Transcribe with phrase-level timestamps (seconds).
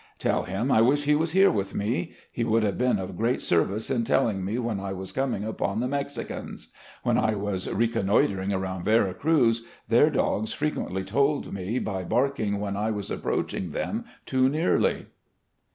[0.17, 2.13] "Tell him I wish he was here with me.
[2.31, 5.79] He would have been of great service in telling me when I was coming upon
[5.79, 6.73] the Mexicans.
[7.03, 12.75] When I was reconnoitering around Vera Cruz, their dogs frequently told me by barking when
[12.75, 15.05] I was approaching them too nearly.